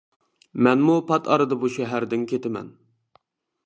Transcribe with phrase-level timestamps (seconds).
[0.67, 2.77] مەنمۇ پات ئارىدا بۇ شەھەردىن كېتىمەن.